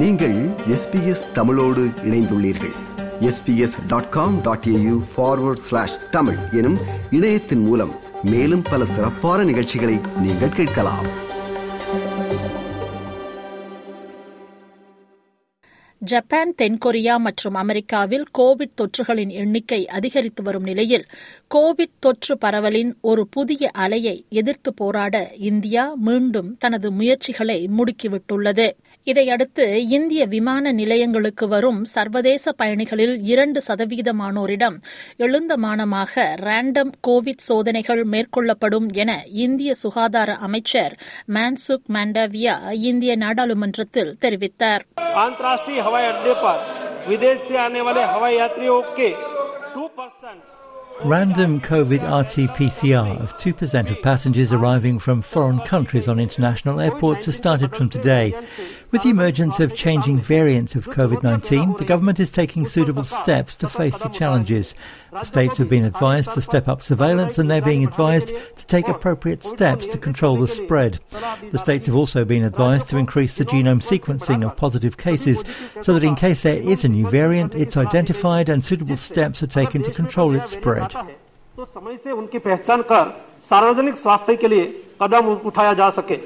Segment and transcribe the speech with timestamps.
[0.00, 0.34] நீங்கள்
[0.68, 2.74] எஸ்பிஎஸ் தமிழோடு இணைந்துள்ளீர்கள்.
[3.20, 6.78] SBS dot com dot AU forward slash Tamil எனும்
[7.10, 11.24] இணையத்தின் மூலம் மேலும் பல சிறப்பான நிகழ்ச்சிகளை நீங்கள் கேட்கலாம்.
[15.98, 21.06] ஜப்பான் தென்கொரியா மற்றும் அமெரிக்காவில் கோவிட் தொற்றுகளின் எண்ணிக்கை அதிகரித்து வரும் நிலையில்
[21.54, 28.70] கோவிட் தொற்று பரவலின் ஒரு புதிய அலையை எதிர்த்து போராட இந்தியா மீண்டும் தனது முயற்சிகளை முடுக்கிவிட்டுள்ளது.
[29.07, 34.77] இதையடுத்து இந்திய விமான நிலையங்களுக்கு வரும் சர்வதேச பயணிகளில் இரண்டு சதவீதமானோரிடம்
[35.25, 36.13] எழுந்தமானமாக
[36.43, 40.95] ரேண்டம் கோவிட் சோதனைகள் மேற்கொள்ளப்படும் என இந்திய சுகாதார அமைச்சர்
[41.31, 42.55] மான்சுக் மாண்டவியா
[42.85, 44.85] இந்திய நாடாளுமன்றத்தில் தெரிவித்தார்
[45.21, 46.57] अंतर्राष्ट्रीय हवाई अड्डे पर
[47.07, 49.34] विदेश से आने वाले हवाई यात्रियों के two percent
[51.04, 57.26] Random COVID RT PCR of 2% of passengers arriving from foreign countries on international airports
[57.26, 58.34] has started from today.
[58.92, 63.56] With the emergence of changing variants of COVID 19, the government is taking suitable steps
[63.58, 64.74] to face the challenges.
[65.10, 68.88] The states have been advised to step up surveillance and they're being advised to take
[68.88, 71.00] appropriate steps to control the spread.
[71.50, 75.42] The states have also been advised to increase the genome sequencing of positive cases
[75.82, 79.48] so that in case there is a new variant, it's identified and suitable steps are
[79.48, 80.85] taken to control its spread.
[81.53, 83.05] तो समय से उनकी पहचान कर
[83.43, 84.65] सार्वजनिक स्वास्थ्य के लिए
[85.01, 86.17] कदम उठाया जा सके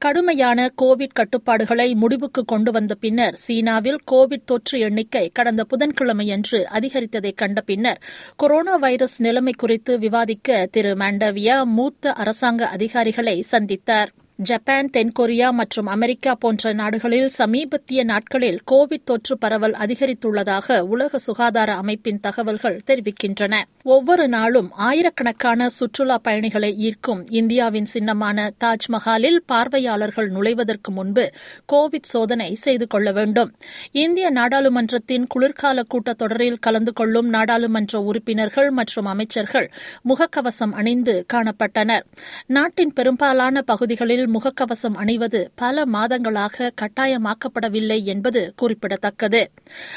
[0.00, 7.60] கடுமையான கோவிட் கட்டுப்பாடுகளை முடிவுக்கு கொண்டு வந்த பின்னர் சீனாவில் கோவிட் தொற்று எண்ணிக்கை கடந்த புதன்கிழமையன்று அதிகரித்ததை கண்ட
[7.62, 7.98] பின்னர்
[8.36, 16.35] கொரோனா வைரஸ் நிலைமை குறித்து விவாதிக்க திரு மாண்டவியா மூத்த அரசாங்க அதிகாரிகளை சந்தித்தார் ஜப்பான் தென்கொரியா மற்றும் அமெரிக்கா
[16.35, 23.61] போன்ற நாடுகளில் சமீபத்திய நாட்களில் கோவிட் தொற்று பரவல் அதிகரித்துள்ளதாக உலக சுகாதார அமைப்பின் தகவல்கள் தெரிவிக்கின்றன.
[23.83, 31.31] ஒவ்வொரு நாளும் ஆயிரக்கணக்கான சுற்றுலா பயணிகளை ஈர்க்கும் இந்தியாவின் சின்னமான தாஜ்மஹாலில் பார்வையாளர்கள் நுழைவதற்கு முன்பு
[31.73, 33.53] கோவிட் சோதனை செய்து கொள்ள வேண்டும்.
[33.91, 39.71] இந்திய நாடாளுமன்றத்தின் குளிர்கால கூட்டத்தொடரில் கலந்து கொள்ளும் நாடாளுமன்ற உறுப்பினர்கள் மற்றும் அமைச்சர்கள்
[40.09, 42.01] முகக்கவசம் அணிந்து காணப்பட்டனர்.
[42.47, 49.41] நாட்டின் பெரும்பாலான பகுதிகளில் முகக்கவசம் அணிவது பல மாதங்களாக கட்டாயமாக்கப்படவில்லை என்பது குறிப்பிடத்தக்கது.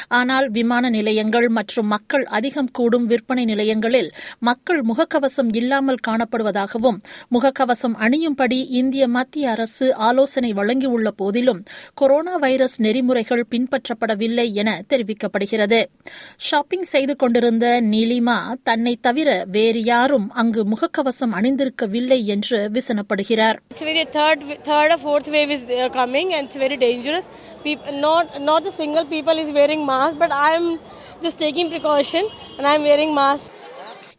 [0.09, 6.99] ஆனால் விமான நிலையங்கள் மற்றும் மக்கள் அதிகம் கூடும் விற்பனை நிலையங்களில் மக்கள் முகக்கவசம் இல்லாமல் காணப்படுவதாகவும்
[7.35, 11.63] முகக்கவசம் அணியும்படி இந்திய மத்திய அரசு ஆலோசனை வழங்கியுள்ள போதிலும்
[11.95, 15.81] கொரோனா வைரஸ் நெறிமுறைகள் பின்பற்றப்படவில்லை என தெரிவிக்கப்படுகிறது.
[16.37, 23.59] ஷாப்பிங் செய்து கொண்டிருந்த நீலிமா தன்னை தவிர வேறு யாரும் அங்கு முகக்கவசம் அணிந்திருக்கவில்லை என்று விசனப்படுகிறார்.
[24.17, 27.29] Third third or fourth wave is uh, coming and it's very dangerous.
[27.65, 30.69] Peop- not not a single people is wearing mask, but I am
[31.23, 32.29] just taking precaution
[32.59, 33.56] and I am wearing mask.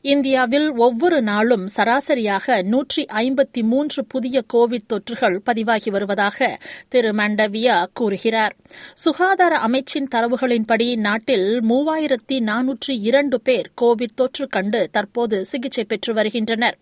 [0.05, 6.49] இந்தியாவில் ஒவ்வொரு நாளும் சராசரியாக நூற்றி ஐம்பத்தி மூன்று புதிய Covid தொற்றுகள் பதிவாகி வருவதாக
[6.89, 8.55] திரு மண்டவியா கூறுகிறார்
[9.03, 16.79] சுகாதார அமைச்சின் தரவுகளின்படி நாட்டில் மூவாயிரத்தி நானூற்றி இரண்டு பேர் கோவிட் தொற்று கண்டு தற்போது சிகிச்சை பெற்று வருகின்றனர்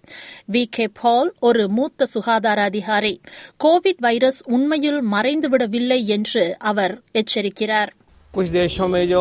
[0.53, 3.15] வி கே பால் ஒரு மூத்த சுகாதார அதிகாரி
[3.61, 7.93] கோவிட் வைரஸ் உண்மையில் மறைந்துவிடவில்லை என்று அவர் எச்சரிக்கிறார்
[8.35, 9.21] कुछ देशों में जो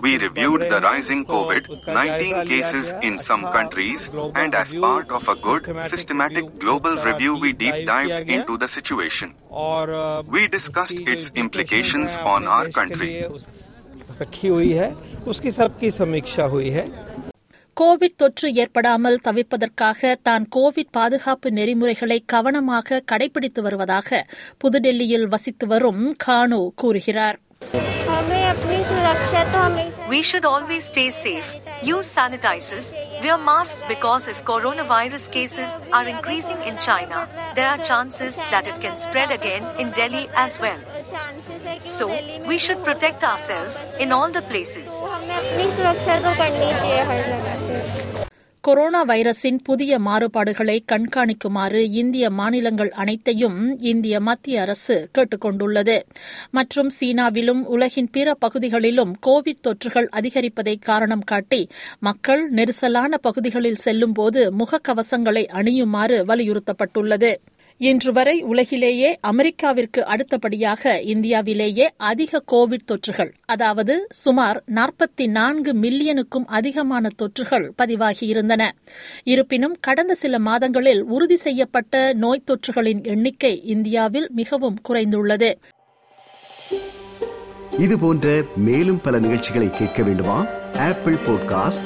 [0.00, 5.36] We reviewed the rising COVID 19 cases in some countries, and as part of a
[5.36, 9.34] good, systematic global review, we deep dived into the situation.
[9.66, 9.94] और
[10.28, 13.12] We discussed its implications on our country.
[14.20, 14.90] रखी हुई है
[15.28, 16.84] उसकी सबकी समीक्षा हुई है
[17.76, 24.18] Covid தொற்று ஏற்படாமல் தவிர்ப்பதற்காக தான் கோவிட் பாதுகாப்பு நெறிமுறைகளை கவனமாக கடைபிடித்து வருவதாக
[24.62, 27.38] புதுடெல்லியில் வசித்து வரும் கானு கூறுகிறார்
[27.96, 32.88] हमें अपनी सुरक्षा तो हमेशा We should always stay safe, use sanitizers,
[33.22, 38.80] wear masks because if coronavirus cases are increasing in China, there are chances that it
[38.82, 40.82] can spread again in Delhi as well.
[41.12, 44.98] Chances है कि So, दिल्ली में we should protect ourselves in all the places.
[45.00, 48.25] तो हमें अपनी सुरक्षा तो करनी चाहिए हर जगह से
[48.67, 56.05] Corona வைரஸின் புதிய மாறுபாடுகளை கண்காணிக்குமாறு இந்திய மாநிலங்கள் அனைத்தையும் இந்திய மத்திய அரசு கேட்டுக் கொண்டுள்ளது
[56.51, 61.67] மற்றும் சீனாவிலும் உலகின் பிற பகுதிகளிலும் கோவிட் தொற்றுகள் அதிகரிப்பதை காரணம் காட்டி
[61.99, 67.31] மக்கள் நெரிசலான பகுதிகளில் செல்லும்போது முகக்கவசங்களை அணியுமாறு வலியுறுத்தப்பட்டுள்ளது.
[67.79, 77.09] இன்று வரை உலகிலேயே அமெரிக்காவிற்கு அடுத்தபடியாக இந்தியாவிலேயே அதிக கோவிட் தொற்றுகள் அதாவது சுமார் நாற்பத்தி நான்கு மில்லியனுக்கும் அதிகமான
[77.17, 78.69] தொற்றுகள் பதிவாகியிருந்தன
[79.23, 85.53] இருப்பினும் கடந்த சில மாதங்களில் உறுதி செய்யப்பட்ட நோய் தொற்றுகளின் எண்ணிக்கை இந்தியாவில் மிகவும் குறைந்துள்ளது.
[87.77, 90.45] இதுபோன்ற மேலும் பல நிகழ்ச்சிகளை கேட்க வேண்டுமா?
[90.71, 91.85] Apple podcast